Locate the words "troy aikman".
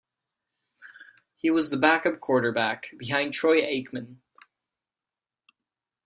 3.35-4.15